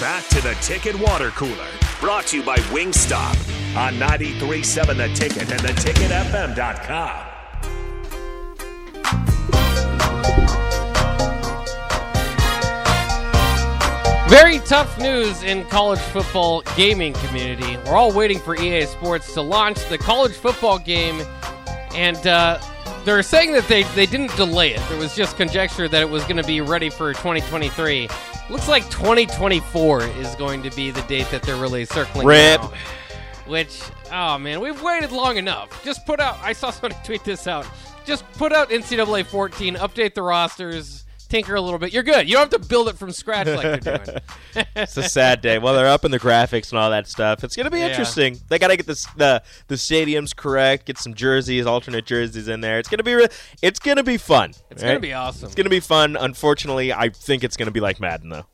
back 0.00 0.26
to 0.28 0.40
the 0.40 0.54
Ticket 0.62 0.98
Water 0.98 1.28
Cooler, 1.30 1.68
brought 2.00 2.26
to 2.28 2.38
you 2.38 2.42
by 2.42 2.56
Wingstop 2.72 3.36
on 3.76 3.94
93.7 3.94 4.96
The 4.96 5.08
Ticket 5.14 5.52
and 5.52 5.60
theticketfm.com. 5.60 7.26
Very 14.30 14.58
tough 14.60 14.98
news 14.98 15.42
in 15.42 15.66
college 15.66 15.98
football 15.98 16.62
gaming 16.76 17.12
community. 17.14 17.76
We're 17.84 17.96
all 17.96 18.12
waiting 18.12 18.38
for 18.38 18.56
EA 18.56 18.86
Sports 18.86 19.34
to 19.34 19.42
launch 19.42 19.86
the 19.90 19.98
college 19.98 20.32
football 20.32 20.78
game, 20.78 21.20
and 21.94 22.26
uh, 22.26 22.58
they're 23.04 23.22
saying 23.22 23.52
that 23.52 23.68
they, 23.68 23.82
they 23.82 24.06
didn't 24.06 24.34
delay 24.36 24.72
it. 24.72 24.80
There 24.88 24.98
was 24.98 25.14
just 25.14 25.36
conjecture 25.36 25.88
that 25.88 26.00
it 26.00 26.08
was 26.08 26.22
going 26.22 26.38
to 26.38 26.44
be 26.44 26.62
ready 26.62 26.88
for 26.88 27.12
2023. 27.12 28.08
Looks 28.50 28.66
like 28.66 28.82
2024 28.90 30.02
is 30.02 30.34
going 30.34 30.64
to 30.64 30.70
be 30.70 30.90
the 30.90 31.02
date 31.02 31.30
that 31.30 31.42
they're 31.42 31.54
really 31.54 31.84
circling. 31.84 32.26
Rip. 32.26 32.60
now. 32.60 32.72
Which, 33.46 33.80
oh 34.12 34.38
man, 34.38 34.60
we've 34.60 34.82
waited 34.82 35.12
long 35.12 35.36
enough. 35.36 35.84
Just 35.84 36.04
put 36.04 36.18
out. 36.18 36.36
I 36.42 36.52
saw 36.52 36.70
somebody 36.70 36.96
tweet 37.04 37.22
this 37.22 37.46
out. 37.46 37.64
Just 38.04 38.24
put 38.32 38.52
out 38.52 38.70
NCAA 38.70 39.26
14. 39.26 39.76
Update 39.76 40.14
the 40.14 40.22
rosters. 40.22 40.99
Tinker 41.30 41.54
a 41.54 41.60
little 41.60 41.78
bit. 41.78 41.92
You're 41.92 42.02
good. 42.02 42.28
You 42.28 42.34
don't 42.34 42.52
have 42.52 42.60
to 42.62 42.68
build 42.68 42.88
it 42.88 42.98
from 42.98 43.12
scratch 43.12 43.46
like 43.46 43.80
they're 43.82 43.98
doing. 43.98 44.18
It's 44.76 44.96
a 44.96 45.02
sad 45.08 45.40
day. 45.40 45.58
Well, 45.58 45.74
they're 45.74 45.86
up 45.86 46.04
in 46.04 46.10
the 46.10 46.18
graphics 46.20 46.70
and 46.70 46.78
all 46.78 46.90
that 46.90 47.06
stuff. 47.08 47.44
It's 47.44 47.56
gonna 47.56 47.70
be 47.70 47.78
Yeah. 47.78 47.88
interesting. 47.88 48.38
They 48.48 48.58
gotta 48.58 48.76
get 48.76 48.86
this, 48.86 49.06
the 49.16 49.42
the 49.68 49.76
stadiums 49.76 50.34
correct. 50.34 50.86
Get 50.86 50.98
some 50.98 51.14
jerseys, 51.14 51.66
alternate 51.66 52.04
jerseys 52.04 52.48
in 52.48 52.60
there. 52.60 52.78
It's 52.78 52.88
gonna 52.88 53.02
be 53.04 53.14
re- 53.14 53.28
it's 53.62 53.78
gonna 53.78 54.02
be 54.02 54.16
fun. 54.16 54.50
It's 54.70 54.82
right? 54.82 54.90
gonna 54.90 55.00
be 55.00 55.12
awesome. 55.14 55.46
It's 55.46 55.54
gonna 55.54 55.70
be 55.70 55.80
fun. 55.80 56.16
Unfortunately, 56.16 56.92
I 56.92 57.08
think 57.10 57.44
it's 57.44 57.56
gonna 57.56 57.70
be 57.70 57.80
like 57.80 58.00
Madden 58.00 58.28
though. 58.30 58.46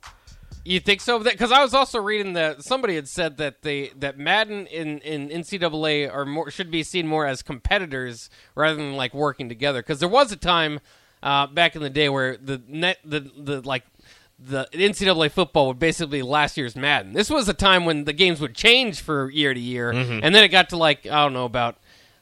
You 0.64 0.80
think 0.80 1.00
so? 1.00 1.20
Because 1.20 1.52
I 1.52 1.62
was 1.62 1.74
also 1.74 2.00
reading 2.00 2.32
that 2.32 2.64
somebody 2.64 2.96
had 2.96 3.06
said 3.08 3.36
that 3.36 3.62
they 3.62 3.90
that 3.96 4.18
Madden 4.18 4.66
in 4.66 4.98
in 4.98 5.28
NCAA 5.30 6.12
are 6.12 6.26
more 6.26 6.51
should 6.51 6.70
be 6.73 6.82
seen 6.82 7.06
more 7.06 7.24
as 7.24 7.40
competitors 7.42 8.29
rather 8.56 8.76
than 8.76 8.96
like 8.96 9.14
working 9.14 9.48
together. 9.48 9.80
Because 9.80 10.01
there 10.01 10.08
was 10.08 10.32
a 10.32 10.36
time 10.36 10.80
uh, 11.27 11.46
back 11.49 11.74
in 11.77 11.82
the 11.82 11.91
day 11.91 12.09
where 12.09 12.37
the 12.37 12.63
net 12.69 12.99
the 13.05 13.21
the 13.37 13.60
like 13.63 13.85
the 14.38 14.66
NCAA 14.73 15.30
football 15.30 15.66
would 15.69 15.79
basically 15.79 16.23
last 16.23 16.57
year's 16.57 16.77
Madden. 16.77 17.13
This 17.15 17.30
was 17.30 17.49
a 17.49 17.55
time 17.55 17.85
when 17.87 18.05
the 18.05 18.13
games 18.13 18.41
would 18.41 18.55
change 18.55 19.01
for 19.01 19.30
year 19.30 19.52
to 19.54 19.60
year, 19.60 19.93
Mm-hmm. 19.93 20.21
and 20.23 20.35
then 20.35 20.45
it 20.45 20.49
got 20.49 20.69
to 20.71 20.77
like 20.77 21.07
I 21.07 21.23
don't 21.24 21.32
know 21.32 21.45
about. 21.47 21.77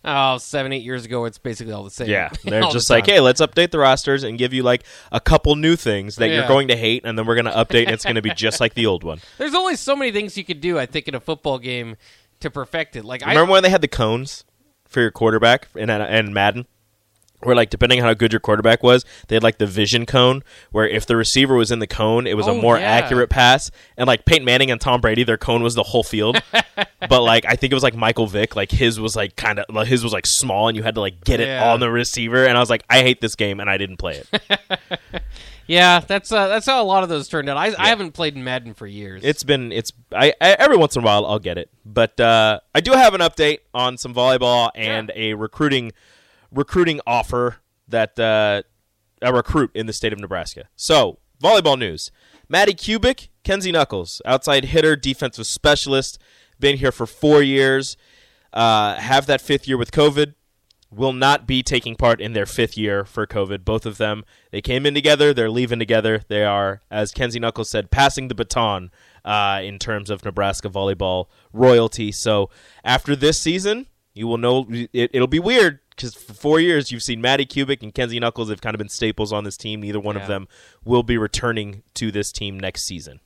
Oh, 0.06 0.36
seven, 0.36 0.70
eight 0.74 0.82
years 0.82 1.06
ago, 1.06 1.24
it's 1.24 1.38
basically 1.38 1.72
all 1.72 1.82
the 1.82 1.90
same. 1.90 2.10
Yeah, 2.10 2.28
they're 2.44 2.62
All 2.62 2.68
the 2.68 2.74
just 2.78 2.90
like, 2.90 3.06
hey, 3.06 3.20
let's 3.20 3.40
update 3.40 3.70
the 3.70 3.78
rosters 3.78 4.22
and 4.22 4.36
give 4.36 4.52
you 4.52 4.62
like 4.62 4.84
a 5.10 5.18
couple 5.18 5.56
new 5.56 5.76
things 5.76 6.16
that 6.16 6.28
Yeah. 6.28 6.40
you're 6.40 6.46
going 6.46 6.68
to 6.68 6.76
hate, 6.76 7.06
and 7.06 7.16
then 7.18 7.24
we're 7.26 7.36
gonna 7.36 7.50
update, 7.56 7.84
and 7.86 7.92
it's 7.94 8.04
gonna 8.04 8.20
be 8.20 8.28
just 8.36 8.60
like 8.60 8.74
the 8.74 8.84
old 8.84 9.02
one. 9.02 9.20
There's 9.38 9.54
only 9.54 9.76
so 9.76 9.96
many 9.96 10.12
things 10.12 10.36
you 10.36 10.44
could 10.44 10.60
do, 10.60 10.78
I 10.78 10.84
think, 10.84 11.08
in 11.08 11.14
a 11.14 11.20
football 11.20 11.58
game 11.58 11.96
to 12.40 12.50
perfect 12.50 12.96
it. 12.96 13.04
Like, 13.06 13.22
I, 13.26 13.30
Remember 13.30 13.52
when 13.52 13.62
they 13.62 13.70
had 13.70 13.80
the 13.80 13.88
cones 13.88 14.44
for 14.86 15.00
your 15.00 15.10
quarterback 15.10 15.68
in 15.74 15.88
in 15.88 16.34
Madden? 16.34 16.66
Where 17.44 17.54
like 17.56 17.70
depending 17.70 18.00
on 18.00 18.06
how 18.06 18.14
good 18.14 18.32
your 18.32 18.40
quarterback 18.40 18.82
was, 18.82 19.04
they 19.28 19.36
had 19.36 19.42
like 19.42 19.58
the 19.58 19.66
vision 19.66 20.06
cone 20.06 20.42
where 20.70 20.88
if 20.88 21.06
the 21.06 21.16
receiver 21.16 21.54
was 21.54 21.70
in 21.70 21.78
the 21.78 21.86
cone, 21.86 22.26
it 22.26 22.36
was 22.36 22.46
a 22.46 22.50
Oh, 22.50 22.60
more 22.60 22.78
yeah. 22.78 22.84
accurate 22.84 23.30
pass. 23.30 23.70
And 23.96 24.06
like 24.06 24.24
Peyton 24.24 24.44
Manning 24.44 24.70
and 24.70 24.80
Tom 24.80 25.00
Brady, 25.00 25.24
their 25.24 25.36
cone 25.38 25.62
was 25.62 25.74
the 25.74 25.82
whole 25.82 26.02
field. 26.02 26.40
but 27.08 27.22
like 27.22 27.44
I 27.46 27.56
think 27.56 27.72
it 27.72 27.74
was 27.74 27.82
like 27.82 27.96
Michael 27.96 28.26
Vick, 28.26 28.56
like 28.56 28.70
his 28.70 28.98
was 28.98 29.14
like 29.16 29.36
kind 29.36 29.58
of 29.58 29.66
like, 29.74 29.86
his 29.88 30.02
was 30.02 30.12
like 30.12 30.26
small, 30.26 30.68
and 30.68 30.76
you 30.76 30.82
had 30.82 30.94
to 30.94 31.00
like 31.00 31.22
get 31.24 31.40
it 31.40 31.48
Yeah. 31.48 31.72
on 31.72 31.80
the 31.80 31.90
receiver. 31.90 32.44
And 32.46 32.56
I 32.56 32.60
was 32.60 32.70
like, 32.70 32.84
I 32.88 33.00
hate 33.02 33.20
this 33.20 33.34
game, 33.34 33.60
and 33.60 33.68
I 33.70 33.76
didn't 33.76 33.96
play 33.98 34.22
it. 34.32 34.70
Yeah, 35.66 36.00
that's 36.00 36.30
uh, 36.30 36.48
that's 36.48 36.66
how 36.66 36.82
a 36.82 36.84
lot 36.84 37.04
of 37.04 37.08
those 37.08 37.26
turned 37.26 37.48
out. 37.48 37.56
I, 37.56 37.72
I 37.78 37.88
haven't 37.88 38.12
played 38.12 38.36
Madden 38.36 38.74
for 38.74 38.86
years. 38.86 39.22
It's 39.24 39.44
been 39.44 39.72
it's 39.72 39.92
I, 40.12 40.34
I 40.38 40.50
every 40.58 40.76
once 40.76 40.94
in 40.94 41.02
a 41.02 41.06
while 41.06 41.24
I'll 41.24 41.38
get 41.38 41.56
it, 41.56 41.70
but 41.86 42.20
uh, 42.20 42.60
I 42.74 42.80
do 42.82 42.92
have 42.92 43.14
an 43.14 43.22
update 43.22 43.60
on 43.72 43.96
some 43.96 44.12
volleyball 44.14 44.70
and 44.74 45.10
a 45.16 45.32
recruiting 45.32 45.92
recruiting 46.54 47.00
offer 47.06 47.56
that 47.88 48.18
uh, 48.18 48.62
a 49.20 49.32
recruit 49.32 49.70
in 49.74 49.86
the 49.86 49.92
state 49.92 50.12
of 50.12 50.18
Nebraska. 50.18 50.64
So 50.76 51.18
volleyball 51.42 51.78
news: 51.78 52.10
Madi 52.48 52.74
Kubik, 52.74 53.28
Kenzie 53.42 53.72
Knuckles, 53.72 54.22
outside 54.24 54.66
hitter, 54.66 54.96
defensive 54.96 55.46
specialist, 55.46 56.18
been 56.58 56.78
here 56.78 56.92
for 56.92 57.06
four 57.06 57.42
years. 57.42 57.96
Uh, 58.52 58.94
have 58.94 59.26
that 59.26 59.40
fifth 59.40 59.66
year 59.66 59.76
with 59.76 59.90
COVID 59.90 60.34
will 60.96 61.12
not 61.12 61.46
be 61.46 61.62
taking 61.62 61.96
part 61.96 62.20
in 62.20 62.32
their 62.32 62.46
fifth 62.46 62.76
year 62.76 63.04
for 63.04 63.26
COVID. 63.26 63.64
Both 63.64 63.86
of 63.86 63.98
them, 63.98 64.24
they 64.50 64.60
came 64.60 64.86
in 64.86 64.94
together. 64.94 65.34
They're 65.34 65.50
leaving 65.50 65.78
together. 65.78 66.22
They 66.28 66.44
are, 66.44 66.82
as 66.90 67.12
Kenzie 67.12 67.40
Knuckles 67.40 67.70
said, 67.70 67.90
passing 67.90 68.28
the 68.28 68.34
baton 68.34 68.90
uh, 69.24 69.60
in 69.62 69.78
terms 69.78 70.10
of 70.10 70.24
Nebraska 70.24 70.68
volleyball 70.68 71.26
royalty. 71.52 72.12
So 72.12 72.50
after 72.84 73.16
this 73.16 73.40
season, 73.40 73.86
you 74.14 74.26
will 74.26 74.38
know 74.38 74.66
it, 74.70 75.10
it'll 75.12 75.26
be 75.26 75.38
weird 75.40 75.80
because 75.90 76.14
for 76.14 76.32
four 76.34 76.60
years 76.60 76.90
you've 76.90 77.02
seen 77.02 77.20
Madi 77.20 77.44
Kubik 77.46 77.82
and 77.82 77.92
Kenzie 77.94 78.18
Knuckles 78.20 78.48
have 78.50 78.60
kind 78.60 78.74
of 78.74 78.78
been 78.78 78.88
staples 78.88 79.32
on 79.32 79.44
this 79.44 79.56
team. 79.56 79.80
Neither 79.80 80.00
one 80.00 80.16
Yeah. 80.16 80.22
of 80.22 80.28
them 80.28 80.48
will 80.84 81.02
be 81.02 81.18
returning 81.18 81.82
to 81.94 82.10
this 82.10 82.32
team 82.32 82.58
next 82.58 82.84
season. 82.84 83.20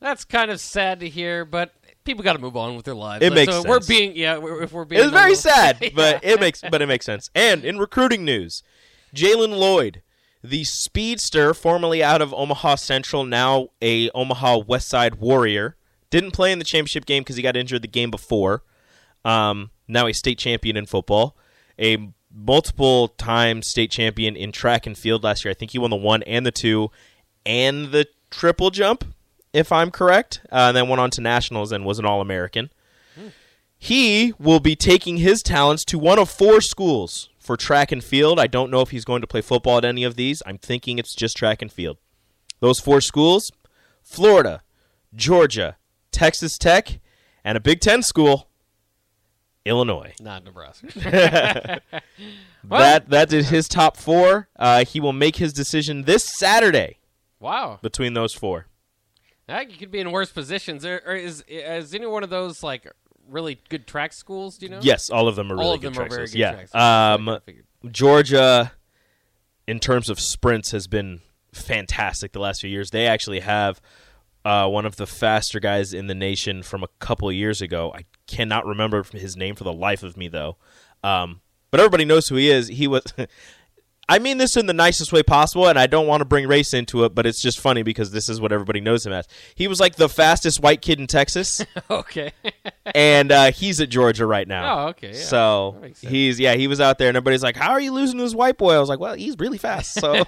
that's 0.00 0.24
kind 0.24 0.50
of 0.50 0.60
sad 0.60 1.00
to 1.00 1.08
hear, 1.08 1.44
but 1.46 1.72
people 2.04 2.22
got 2.22 2.34
to 2.34 2.38
move 2.38 2.56
on 2.56 2.76
with 2.76 2.84
their 2.84 2.94
lives. 2.94 3.24
It 3.24 3.30
so 3.30 3.34
makes 3.34 3.64
we're 3.64 3.80
being 3.80 4.14
yeah, 4.16 4.36
we're, 4.38 4.62
if 4.62 4.72
we're 4.72 4.84
being 4.84 5.00
It 5.00 5.04
was 5.04 5.12
very 5.12 5.34
sad, 5.34 5.78
Yeah. 5.82 5.88
but 5.94 6.24
it 6.24 6.38
makes 6.40 6.60
but 6.60 6.82
it 6.82 6.86
makes 6.86 7.06
sense. 7.06 7.30
And 7.34 7.64
in 7.64 7.78
recruiting 7.78 8.24
news, 8.24 8.62
Jaylin 9.14 9.56
Lloyd, 9.58 10.02
the 10.42 10.64
speedster 10.64 11.54
formerly 11.54 12.02
out 12.02 12.20
of 12.20 12.34
Omaha 12.34 12.74
Central, 12.74 13.24
now 13.24 13.68
a 13.80 14.10
Omaha 14.10 14.58
West 14.66 14.88
Side 14.88 15.14
Warrior, 15.14 15.76
didn't 16.10 16.32
play 16.32 16.52
in 16.52 16.58
the 16.58 16.64
championship 16.66 17.06
game 17.06 17.22
because 17.22 17.36
he 17.36 17.42
got 17.42 17.56
injured 17.56 17.80
the 17.82 17.88
game 17.88 18.10
before. 18.10 18.62
Um, 19.24 19.70
now 19.86 20.06
a 20.06 20.12
state 20.12 20.38
champion 20.38 20.76
in 20.76 20.86
football, 20.86 21.36
a 21.78 22.08
multiple 22.34 23.08
time 23.08 23.62
state 23.62 23.90
champion 23.90 24.36
in 24.36 24.52
track 24.52 24.86
and 24.86 24.96
field 24.98 25.22
last 25.22 25.44
year. 25.44 25.50
I 25.50 25.54
think 25.54 25.70
he 25.70 25.78
won 25.78 25.90
the 25.90 25.96
one 25.96 26.22
and 26.24 26.44
the 26.44 26.52
two, 26.52 26.90
and 27.46 27.92
the 27.92 28.06
triple 28.30 28.70
jump, 28.70 29.04
if 29.52 29.70
I'm 29.70 29.90
correct. 29.90 30.40
Uh, 30.50 30.68
and 30.68 30.76
then 30.76 30.88
went 30.88 31.00
on 31.00 31.10
to 31.10 31.20
nationals 31.20 31.72
and 31.72 31.84
was 31.84 31.98
an 31.98 32.04
All 32.04 32.20
American. 32.20 32.70
He 33.76 34.32
will 34.38 34.60
be 34.60 34.76
taking 34.76 35.18
his 35.18 35.42
talents 35.42 35.84
to 35.86 35.98
one 35.98 36.18
of 36.18 36.30
four 36.30 36.62
schools 36.62 37.28
for 37.38 37.54
track 37.54 37.92
and 37.92 38.02
field. 38.02 38.40
I 38.40 38.46
don't 38.46 38.70
know 38.70 38.80
if 38.80 38.90
he's 38.90 39.04
going 39.04 39.20
to 39.20 39.26
play 39.26 39.42
football 39.42 39.76
at 39.76 39.84
any 39.84 40.04
of 40.04 40.16
these. 40.16 40.42
I'm 40.46 40.56
thinking 40.56 40.98
it's 40.98 41.14
just 41.14 41.36
track 41.36 41.60
and 41.60 41.70
field. 41.70 41.98
Those 42.60 42.80
four 42.80 43.02
schools 43.02 43.50
Florida, 44.02 44.62
Georgia, 45.14 45.76
Texas 46.12 46.56
Tech, 46.56 46.98
and 47.44 47.58
a 47.58 47.60
Big 47.60 47.80
Ten 47.80 48.02
school, 48.02 48.48
Illinois. 49.64 50.14
Not 50.20 50.44
Nebraska. 50.44 51.80
Well- 52.68 52.80
that 52.80 53.10
that 53.10 53.32
is 53.32 53.50
his 53.50 53.68
top 53.68 53.96
four. 53.96 54.48
Uh, 54.56 54.84
he 54.84 54.98
will 55.00 55.12
make 55.12 55.36
his 55.36 55.52
decision 55.52 56.02
this 56.02 56.24
Saturday 56.24 56.98
wow, 57.40 57.78
between 57.82 58.14
those 58.14 58.32
four. 58.32 58.66
I 59.48 59.58
think 59.58 59.72
you 59.72 59.78
could 59.78 59.90
be 59.90 60.00
in 60.00 60.10
worse 60.10 60.30
positions. 60.30 60.86
Or, 60.86 61.02
or 61.06 61.14
is 61.14 61.44
is 61.46 61.94
any 61.94 62.06
one 62.06 62.24
of 62.24 62.30
those 62.30 62.62
like 62.62 62.90
really 63.28 63.58
good 63.68 63.86
track 63.86 64.14
schools? 64.14 64.56
Do 64.56 64.66
you 64.66 64.70
know? 64.70 64.80
Yes, 64.82 65.10
all 65.10 65.28
of 65.28 65.36
them 65.36 65.52
are 65.52 65.56
really 65.56 65.66
all 65.66 65.74
of 65.74 65.80
good 65.82 65.92
them 65.92 66.02
are 66.02 66.08
track 66.08 66.10
very 66.10 66.26
schools. 66.28 66.32
good 66.32 66.38
yeah. 66.38 66.52
track 66.52 66.68
schools. 66.68 67.44
Um. 67.84 67.90
Georgia, 67.92 68.72
in 69.66 69.78
terms 69.78 70.08
of 70.08 70.18
sprints, 70.18 70.70
has 70.70 70.86
been 70.86 71.20
fantastic 71.52 72.32
the 72.32 72.40
last 72.40 72.62
few 72.62 72.70
years. 72.70 72.90
They 72.90 73.06
actually 73.06 73.40
have 73.40 73.80
uh, 74.44 74.68
one 74.68 74.86
of 74.86 74.96
the 74.96 75.06
faster 75.06 75.60
guys 75.60 75.92
in 75.92 76.06
the 76.06 76.14
nation 76.14 76.62
from 76.62 76.82
a 76.82 76.88
couple 76.98 77.30
years 77.30 77.60
ago. 77.60 77.92
I 77.94 78.04
cannot 78.26 78.66
remember 78.66 79.02
his 79.12 79.36
name 79.36 79.54
for 79.54 79.64
the 79.64 79.72
life 79.72 80.02
of 80.02 80.16
me, 80.16 80.28
though. 80.28 80.56
Um, 81.02 81.40
but 81.70 81.80
everybody 81.80 82.04
knows 82.04 82.28
who 82.28 82.36
he 82.36 82.50
is. 82.50 82.68
He 82.68 82.86
was. 82.86 83.02
I 84.06 84.18
mean 84.18 84.36
this 84.36 84.54
in 84.58 84.66
the 84.66 84.74
nicest 84.74 85.14
way 85.14 85.22
possible, 85.22 85.66
and 85.66 85.78
I 85.78 85.86
don't 85.86 86.06
want 86.06 86.20
to 86.20 86.26
bring 86.26 86.46
race 86.46 86.74
into 86.74 87.04
it, 87.04 87.14
but 87.14 87.24
it's 87.24 87.40
just 87.40 87.58
funny 87.58 87.82
because 87.82 88.10
this 88.10 88.28
is 88.28 88.38
what 88.38 88.52
everybody 88.52 88.82
knows 88.82 89.06
him 89.06 89.14
as. 89.14 89.26
He 89.54 89.66
was 89.66 89.80
like 89.80 89.96
the 89.96 90.10
fastest 90.10 90.60
white 90.62 90.82
kid 90.82 91.00
in 91.00 91.06
Texas, 91.06 91.64
okay. 91.90 92.32
and 92.94 93.32
uh, 93.32 93.50
he's 93.50 93.80
at 93.80 93.88
Georgia 93.88 94.26
right 94.26 94.46
now. 94.46 94.78
Oh, 94.84 94.88
okay, 94.88 95.12
yeah. 95.12 95.18
So 95.20 95.70
That 95.76 95.82
makes 95.82 96.00
sense. 96.00 96.10
he's 96.12 96.38
yeah, 96.38 96.54
he 96.54 96.66
was 96.66 96.82
out 96.82 96.98
there, 96.98 97.08
and 97.08 97.16
everybody's 97.16 97.42
like, 97.42 97.56
"How 97.56 97.70
are 97.70 97.80
you 97.80 97.92
losing 97.92 98.18
to 98.18 98.24
this 98.24 98.34
white 98.34 98.58
boy?" 98.58 98.74
I 98.74 98.78
was 98.78 98.90
like, 98.90 99.00
"Well, 99.00 99.14
he's 99.14 99.38
really 99.38 99.56
fast." 99.56 99.94
So, 99.94 100.24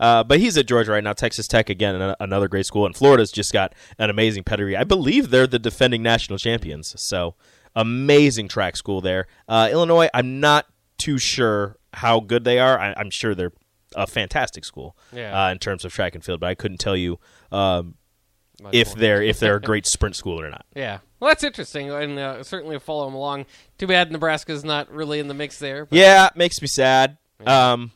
uh, 0.00 0.24
but 0.24 0.40
he's 0.40 0.56
at 0.58 0.66
Georgia 0.66 0.92
right 0.92 1.04
now. 1.04 1.12
Texas 1.12 1.46
Tech 1.48 1.68
again, 1.70 1.94
an- 2.00 2.16
another 2.20 2.48
great 2.48 2.66
school, 2.66 2.86
and 2.86 2.94
Florida's 2.96 3.30
just 3.32 3.52
got 3.52 3.74
an 3.98 4.10
amazing 4.10 4.44
pedigree. 4.44 4.76
I 4.76 4.84
believe 4.84 5.30
they're 5.30 5.46
the 5.46 5.58
defending 5.58 6.02
national 6.02 6.38
champions. 6.38 6.94
So 7.00 7.34
amazing 7.76 8.48
track 8.48 8.76
school 8.76 9.00
there. 9.00 9.26
Uh, 9.48 9.68
Illinois, 9.70 10.08
I'm 10.14 10.40
not 10.40 10.66
too 10.98 11.18
sure 11.18 11.76
how 11.92 12.20
good 12.20 12.44
they 12.44 12.58
are. 12.58 12.78
I, 12.78 12.94
I'm 12.96 13.10
sure 13.10 13.34
they're 13.34 13.52
a 13.96 14.06
fantastic 14.06 14.64
school 14.64 14.96
Yeah. 15.12 15.46
uh, 15.46 15.50
in 15.52 15.58
terms 15.58 15.84
of 15.84 15.92
track 15.92 16.14
and 16.14 16.24
field, 16.24 16.40
but 16.40 16.48
I 16.48 16.54
couldn't 16.54 16.78
tell 16.78 16.96
you 16.96 17.18
um, 17.52 17.94
if 18.72 18.94
they're 18.94 19.22
if 19.22 19.38
they're 19.40 19.56
a 19.56 19.60
great 19.60 19.86
sprint 19.86 20.16
school 20.16 20.40
or 20.40 20.48
not. 20.50 20.64
Yeah. 20.74 20.98
Well, 21.20 21.30
that's 21.30 21.44
interesting, 21.44 21.90
and 21.90 22.18
uh, 22.18 22.42
certainly 22.42 22.78
follow 22.78 23.06
them 23.06 23.14
along. 23.14 23.46
Too 23.78 23.86
bad 23.86 24.12
Nebraska's 24.12 24.64
not 24.64 24.90
really 24.90 25.20
in 25.20 25.28
the 25.28 25.34
mix 25.34 25.58
there. 25.58 25.86
But 25.86 25.96
Yeah, 25.98 26.28
makes 26.36 26.60
me 26.60 26.68
sad. 26.68 27.16
Um, 27.46 27.92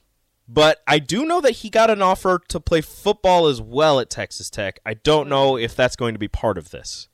But 0.49 0.83
I 0.87 0.99
do 0.99 1.27
know 1.27 1.41
that 1.43 1.51
he 1.53 1.69
got 1.71 1.91
an 1.91 2.01
offer 2.01 2.41
to 2.49 2.59
play 2.61 2.81
football 2.81 3.47
as 3.49 3.61
well 3.61 4.01
at 4.01 4.09
Texas 4.09 4.49
Tech. 4.49 4.81
I 4.87 4.95
don't 4.95 5.29
know 5.29 5.59
if 5.59 5.77
that's 5.77 5.95
going 5.95 6.15
to 6.15 6.19
be 6.19 6.29
part 6.29 6.57
of 6.57 6.71
this. 6.71 7.09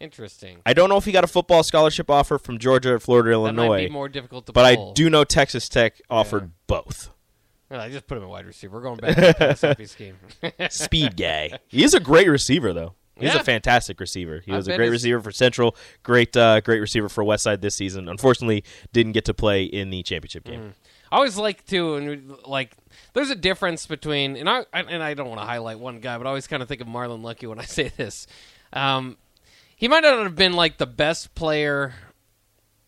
Interesting. 0.00 0.60
I 0.64 0.72
don't 0.74 0.88
know 0.88 0.96
if 0.96 1.04
he 1.04 1.12
got 1.12 1.24
a 1.24 1.26
football 1.28 1.62
scholarship 1.62 2.08
offer 2.08 2.38
from 2.38 2.58
Georgia, 2.58 2.94
or 2.94 2.98
Florida, 3.00 3.30
That 3.30 3.52
might 3.52 3.64
Illinois. 3.64 3.86
be 3.88 3.92
more 3.92 4.08
difficult 4.08 4.46
to 4.46 4.52
but 4.52 4.64
I 4.64 4.92
do 4.94 5.10
know 5.10 5.24
Texas 5.24 5.68
Tech 5.68 6.00
offered 6.08 6.52
both. 6.66 7.10
Well, 7.68 7.80
I 7.80 7.90
just 7.90 8.06
put 8.06 8.16
him 8.16 8.24
at 8.24 8.30
wide 8.30 8.46
receiver. 8.46 8.76
We're 8.76 8.82
going 8.82 8.96
back 9.00 9.16
to 9.16 9.20
the 9.38 9.46
Mississippi 9.48 9.86
scheme. 9.86 10.16
Speed 10.70 11.16
guy. 11.16 11.58
He 11.66 11.82
is 11.84 11.94
a 11.94 12.00
great 12.00 12.28
receiver, 12.28 12.72
though. 12.72 12.94
He's 13.16 13.34
Yeah. 13.34 13.40
a 13.40 13.44
fantastic 13.44 13.98
receiver. 13.98 14.40
He 14.46 14.52
I 14.52 14.56
was 14.56 14.68
a 14.68 14.76
great 14.76 14.86
his- 14.86 15.02
receiver 15.02 15.20
for 15.20 15.32
Central, 15.32 15.76
great, 16.04 16.34
uh, 16.36 16.60
great 16.60 16.78
receiver 16.78 17.08
for 17.08 17.24
Westside 17.24 17.60
this 17.60 17.74
season. 17.74 18.08
Unfortunately, 18.08 18.62
didn't 18.92 19.12
get 19.12 19.24
to 19.24 19.34
play 19.34 19.64
in 19.64 19.90
the 19.90 20.02
championship 20.04 20.44
game. 20.44 20.74
I 21.10 21.16
always 21.16 21.36
like 21.36 21.64
to, 21.66 21.94
and 21.96 22.34
like, 22.46 22.76
there's 23.14 23.30
a 23.30 23.34
difference 23.34 23.86
between, 23.86 24.36
and 24.36 24.48
I 24.48 24.64
and 24.72 25.02
I 25.02 25.14
don't 25.14 25.28
want 25.28 25.40
to 25.40 25.46
highlight 25.46 25.78
one 25.78 26.00
guy, 26.00 26.18
but 26.18 26.26
I 26.26 26.28
always 26.28 26.46
kind 26.46 26.62
of 26.62 26.68
think 26.68 26.80
of 26.80 26.86
Marlon 26.86 27.22
Lucky 27.22 27.46
when 27.46 27.58
I 27.58 27.64
say 27.64 27.90
this. 27.96 28.26
Um, 28.72 29.16
he 29.76 29.88
might 29.88 30.00
not 30.00 30.18
have 30.22 30.36
been 30.36 30.52
like 30.54 30.78
the 30.78 30.86
best 30.86 31.34
player 31.34 31.94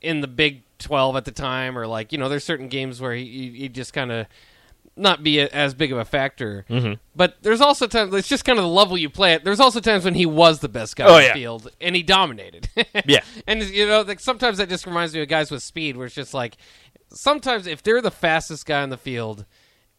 in 0.00 0.20
the 0.20 0.28
Big 0.28 0.62
Twelve 0.78 1.14
at 1.16 1.24
the 1.24 1.30
time, 1.32 1.78
or 1.78 1.86
like 1.86 2.12
you 2.12 2.18
know, 2.18 2.28
there's 2.28 2.44
certain 2.44 2.68
games 2.68 3.00
where 3.00 3.14
he 3.14 3.50
he, 3.56 3.68
just 3.68 3.92
kind 3.92 4.10
of 4.10 4.26
not 4.96 5.22
be 5.22 5.38
a, 5.38 5.46
as 5.48 5.72
big 5.72 5.92
of 5.92 5.98
a 5.98 6.04
factor. 6.04 6.64
Mm-hmm. 6.68 6.94
But 7.14 7.36
there's 7.42 7.60
also 7.60 7.86
times 7.86 8.12
it's 8.14 8.28
just 8.28 8.44
kind 8.44 8.58
of 8.58 8.64
the 8.64 8.70
level 8.70 8.98
you 8.98 9.08
play 9.08 9.34
at. 9.34 9.44
There's 9.44 9.60
also 9.60 9.80
times 9.80 10.04
when 10.04 10.14
he 10.14 10.26
was 10.26 10.60
the 10.60 10.68
best 10.68 10.96
guy 10.96 11.04
Oh, 11.06 11.14
on 11.14 11.20
the 11.20 11.26
yeah. 11.28 11.34
field 11.34 11.70
and 11.80 11.94
he 11.94 12.02
dominated. 12.02 12.68
Yeah. 13.06 13.20
and 13.46 13.62
you 13.62 13.86
know, 13.86 14.02
like 14.02 14.20
sometimes 14.20 14.58
that 14.58 14.68
just 14.68 14.84
reminds 14.86 15.14
me 15.14 15.22
of 15.22 15.28
guys 15.28 15.50
with 15.50 15.62
speed, 15.62 15.96
where 15.96 16.06
it's 16.06 16.14
just 16.14 16.34
like 16.34 16.56
sometimes 17.12 17.66
if 17.66 17.82
they're 17.82 18.00
the 18.00 18.10
fastest 18.10 18.66
guy 18.66 18.82
on 18.82 18.90
the 18.90 18.96
field. 18.98 19.46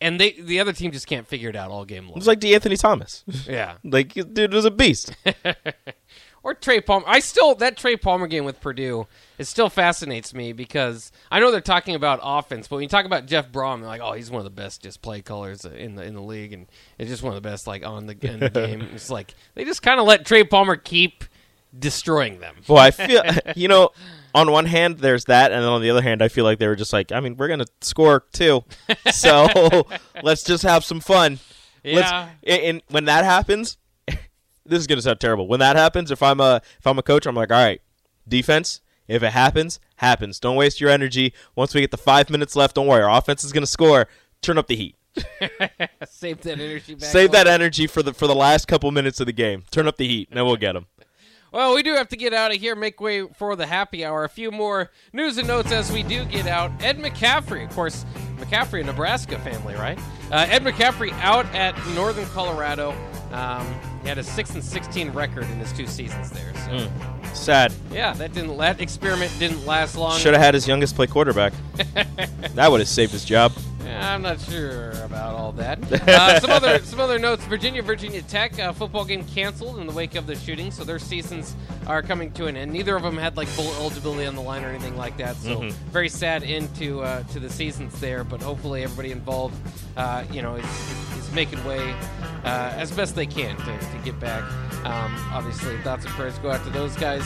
And 0.04 0.20
they, 0.20 0.32
the 0.32 0.60
other 0.60 0.74
team 0.74 0.92
just 0.92 1.06
can't 1.06 1.28
figure 1.28 1.50
it 1.50 1.56
out 1.56 1.70
all 1.70 1.86
game 1.86 2.06
long. 2.06 2.14
It 2.14 2.16
was 2.16 2.28
like 2.28 2.40
DeAnthony 2.40 2.80
Thomas. 2.80 3.24
yeah, 3.48 3.76
like, 3.84 4.14
dude 4.14 4.52
was 4.52 4.66
a 4.66 4.72
beast. 4.72 5.16
or 6.44 6.54
Trey 6.54 6.82
Palmer. 6.82 7.06
I 7.08 7.20
still 7.20 7.56
that 7.56 7.78
Trey 7.78 7.96
Palmer 7.96 8.28
game 8.28 8.46
with 8.46 8.60
Purdue. 8.60 9.08
It 9.38 9.46
still 9.46 9.70
fascinates 9.70 10.34
me 10.34 10.54
because 10.54 11.12
I 11.30 11.40
know 11.40 11.52
they're 11.52 11.62
talking 11.62 11.96
about 11.96 12.20
offense, 12.24 12.68
but 12.68 12.78
when 12.78 12.84
you 12.84 12.90
talk 12.90 13.06
about 13.06 13.28
Jeff 13.28 13.52
Brohm, 13.52 13.80
they're 13.80 13.88
like, 13.88 14.02
oh, 14.02 14.14
he's 14.14 14.32
one 14.32 14.40
of 14.40 14.46
the 14.46 14.50
best 14.50 14.82
just 14.82 15.02
play 15.02 15.22
callers 15.22 15.66
in 15.66 15.96
the 15.96 16.04
in 16.04 16.16
the 16.16 16.22
league, 16.22 16.54
and 16.54 16.68
it's 16.98 17.10
just 17.10 17.24
one 17.24 17.36
of 17.36 17.42
the 17.42 17.48
best 17.48 17.68
like 17.68 17.86
on 17.86 18.08
the, 18.08 18.18
in 18.22 18.40
the 18.40 18.50
game. 18.50 18.82
It's 18.94 19.10
like 19.10 19.36
they 19.54 19.66
just 19.66 19.84
kind 19.84 20.00
of 20.00 20.08
let 20.08 20.26
Trey 20.26 20.44
Palmer 20.44 20.76
keep 20.76 21.26
destroying 21.78 22.40
them. 22.40 22.56
Well, 22.68 22.78
I 22.80 22.92
feel 22.92 23.24
you 23.56 23.68
know, 23.68 23.90
on 24.34 24.52
one 24.52 24.66
hand 24.66 25.00
there's 25.00 25.26
that, 25.26 25.52
and 25.52 25.64
then 25.64 25.70
on 25.70 25.82
the 25.82 25.90
other 25.90 26.02
hand, 26.02 26.22
I 26.22 26.28
feel 26.28 26.44
like 26.46 26.60
they 26.60 26.68
were 26.68 26.76
just 26.76 26.94
like, 26.94 27.12
I 27.12 27.20
mean, 27.20 27.38
we're 27.38 27.48
gonna 27.48 27.66
score 27.82 28.26
too, 28.34 28.64
so 29.12 29.86
let's 30.24 30.44
just 30.44 30.64
have 30.64 30.84
some 30.84 31.00
fun. 31.00 31.40
Let's- 31.84 32.10
Yeah. 32.12 32.30
and, 32.44 32.62
and 32.64 32.82
when 32.90 33.06
that 33.06 33.24
happens, 33.26 33.78
this 34.08 34.80
is 34.80 34.88
gonna 34.88 35.02
sound 35.02 35.20
terrible. 35.20 35.48
When 35.48 35.60
that 35.60 35.76
happens, 35.76 36.12
if 36.12 36.22
I'm 36.24 36.40
a 36.40 36.62
if 36.80 36.86
I'm 36.88 36.98
a 37.00 37.04
coach, 37.04 37.26
I'm 37.26 37.36
like, 37.36 37.52
all 37.52 37.64
right, 37.64 37.82
defense. 38.28 38.82
If 39.08 39.24
it 39.24 39.32
happens, 39.34 39.80
happens. 39.98 40.40
Don't 40.40 40.56
waste 40.56 40.80
your 40.80 40.90
energy. 40.90 41.34
Once 41.56 41.74
we 41.76 41.82
get 41.82 41.92
the 41.92 41.98
five 41.98 42.30
minutes 42.30 42.56
left, 42.56 42.76
don't 42.76 42.88
worry. 42.88 43.04
Our 43.04 43.18
offense 43.18 43.44
is 43.44 43.52
gonna 43.52 43.66
score. 43.68 44.08
Turn 44.42 44.58
up 44.58 44.68
the 44.68 44.76
heat. 44.76 44.96
Save 46.08 46.42
that 46.42 46.60
energy 46.60 46.96
back. 46.96 47.10
Save 47.10 47.32
that 47.32 47.46
energy 47.48 47.88
for 47.88 48.02
the 48.02 48.14
for 48.14 48.28
the 48.28 48.36
last 48.36 48.68
couple 48.70 48.90
minutes 48.92 49.20
of 49.20 49.26
the 49.26 49.34
game. 49.34 49.64
Turn 49.72 49.88
up 49.88 49.98
the 49.98 50.08
heat, 50.08 50.30
and 50.30 50.38
then 50.38 50.46
we'll 50.46 50.56
get 50.56 50.74
them. 50.74 50.86
Well, 51.52 51.76
we 51.76 51.84
do 51.84 51.96
have 51.96 52.08
to 52.10 52.16
get 52.16 52.34
out 52.34 52.52
of 52.52 52.58
here, 52.58 52.76
make 52.78 53.02
way 53.02 53.28
for 53.28 53.58
the 53.58 53.68
happy 53.68 54.06
hour. 54.06 54.24
A 54.24 54.30
few 54.30 54.52
more 54.52 54.90
news 55.12 55.38
and 55.38 55.48
notes 55.48 55.72
as 55.74 55.92
we 55.92 56.02
do 56.02 56.24
get 56.24 56.48
out. 56.48 56.72
Ed 56.82 56.98
McCaffrey, 56.98 57.68
of 57.68 57.76
course, 57.76 58.06
McCaffrey, 58.38 58.82
a 58.82 58.84
Nebraska 58.86 59.38
family, 59.40 59.76
right? 59.76 60.00
Uh, 60.32 60.46
Ed 60.50 60.64
McCaffrey 60.64 61.12
out 61.22 61.46
at 61.54 61.76
Northern 61.94 62.26
Colorado. 62.28 62.92
Um, 63.34 63.68
he 64.02 64.08
had 64.08 64.18
a 64.18 64.24
six 64.24 64.52
and 64.56 64.64
sixteen 64.64 65.10
record 65.12 65.44
in 65.44 65.58
his 65.60 65.74
two 65.74 65.88
seasons 65.88 66.32
there. 66.32 66.54
So 66.66 66.92
Sad. 67.34 67.74
yeah, 67.92 68.14
that 68.14 68.34
didn't 68.34 68.58
that 68.58 68.80
experiment 68.82 69.32
didn't 69.38 69.66
last 69.66 69.96
long. 69.98 70.18
Should 70.18 70.34
have 70.34 70.42
had 70.42 70.54
his 70.54 70.68
youngest 70.68 70.96
play 70.96 71.08
quarterback. 71.08 71.54
that 72.56 72.72
would 72.72 72.80
have 72.80 72.90
saved 72.90 73.12
his 73.12 73.26
job. 73.26 73.52
I'm 73.88 74.22
not 74.22 74.40
sure 74.40 74.92
about 75.04 75.36
all 75.36 75.52
that. 75.54 75.80
Uh, 76.12 76.40
some 76.40 76.50
other 76.52 76.80
some 76.80 77.00
other 77.00 77.18
notes: 77.20 77.44
Virginia 77.46 77.82
Virginia 77.82 78.22
Tech 78.24 78.58
uh, 78.60 78.74
football 78.74 79.06
game 79.06 79.24
canceled 79.28 79.80
in 79.80 79.88
the 79.88 79.94
wake 79.94 80.16
of 80.16 80.28
the 80.28 80.36
shooting, 80.36 80.72
so 80.72 80.84
their 80.84 81.00
seasons 81.00 81.56
are 81.88 82.02
coming 82.02 82.32
to 82.34 82.48
an 82.48 82.58
end. 82.58 82.72
Neither 82.74 82.96
of 82.96 83.04
them 83.04 83.18
had 83.18 83.38
like 83.38 83.54
bowl 83.56 83.72
eligibility 83.76 84.26
on 84.26 84.36
the 84.36 84.42
line 84.42 84.64
or 84.64 84.70
anything 84.70 84.98
like 84.98 85.18
that. 85.18 85.36
So 85.38 85.62
very 85.92 86.10
sad 86.10 86.44
end 86.44 86.74
to 86.76 87.02
uh, 87.02 87.24
to 87.24 87.40
the 87.40 87.50
seasons 87.50 88.00
there. 88.02 88.24
But 88.24 88.42
hopefully 88.42 88.84
everybody 88.84 89.12
involved, 89.12 89.56
uh, 89.96 90.24
you 90.32 90.42
know, 90.42 90.56
is, 90.56 90.66
is, 90.66 91.18
is 91.18 91.32
making 91.32 91.64
way 91.66 91.94
uh, 92.44 92.74
as 92.76 92.92
best 92.92 93.16
they 93.16 93.26
can 93.26 93.56
to, 93.58 93.66
to 93.66 93.98
get 94.04 94.20
back. 94.20 94.44
Um, 94.86 95.16
obviously, 95.32 95.78
thoughts 95.80 96.06
and 96.06 96.14
prayers 96.16 96.38
go 96.40 96.52
out 96.52 96.64
to 96.66 96.72
those 96.72 96.96
guys. 96.96 97.24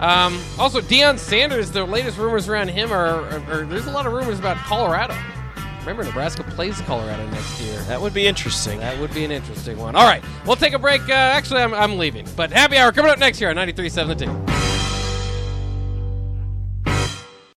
Um, 0.00 0.38
also, 0.58 0.80
Deion 0.80 1.18
Sanders. 1.18 1.70
The 1.70 1.84
latest 1.84 2.18
rumors 2.18 2.48
around 2.48 2.68
him 2.68 2.92
are, 2.92 3.06
are, 3.06 3.50
are 3.50 3.64
there's 3.66 3.86
a 3.86 3.90
lot 3.90 4.06
of 4.06 4.12
rumors 4.12 4.38
about 4.38 4.56
Colorado. 4.58 5.16
Remember, 5.80 6.04
Nebraska 6.04 6.42
plays 6.42 6.80
Colorado 6.82 7.26
next 7.30 7.60
year. 7.60 7.78
That 7.82 8.00
would 8.00 8.12
be 8.12 8.26
interesting. 8.26 8.78
That 8.80 8.98
would 8.98 9.14
be 9.14 9.24
an 9.24 9.30
interesting 9.30 9.78
one. 9.78 9.96
All 9.96 10.04
right, 10.04 10.22
we'll 10.46 10.56
take 10.56 10.74
a 10.74 10.78
break. 10.78 11.02
Uh, 11.08 11.12
actually, 11.12 11.62
I'm, 11.62 11.72
I'm 11.74 11.98
leaving. 11.98 12.26
But 12.36 12.52
happy 12.52 12.76
hour 12.76 12.92
coming 12.92 13.10
up 13.10 13.18
next 13.18 13.40
year 13.40 13.50
on 13.50 13.56
93.7 13.56 14.06
The 14.08 14.14
Ticket. 14.14 14.47